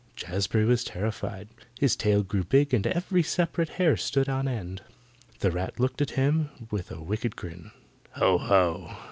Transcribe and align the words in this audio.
Jazbury 0.17 0.65
was 0.65 0.83
terrified. 0.83 1.47
His 1.79 1.95
tail 1.95 2.23
grew 2.23 2.43
big 2.43 2.73
and 2.73 2.87
every 2.87 3.21
separate 3.21 3.69
hair 3.69 3.95
stood 3.95 4.27
on 4.27 4.47
end. 4.47 4.81
The 5.41 5.51
rat 5.51 5.79
looked 5.79 6.01
at 6.01 6.09
him 6.17 6.49
with 6.71 6.89
a 6.89 6.99
wicked 7.03 7.35
grin. 7.35 7.69
"Ho, 8.13 8.39
ho! 8.39 8.95